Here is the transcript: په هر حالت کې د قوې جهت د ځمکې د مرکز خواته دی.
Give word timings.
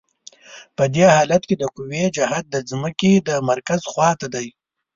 په 0.77 0.83
هر 0.93 1.07
حالت 1.15 1.41
کې 1.49 1.55
د 1.57 1.63
قوې 1.75 2.03
جهت 2.17 2.45
د 2.51 2.55
ځمکې 2.69 3.13
د 3.27 3.29
مرکز 3.49 3.81
خواته 3.91 4.27
دی. 4.35 4.47